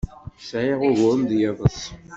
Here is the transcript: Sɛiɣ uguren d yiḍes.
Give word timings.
Sɛiɣ 0.49 0.79
uguren 0.87 1.21
d 1.29 1.31
yiḍes. 1.39 1.81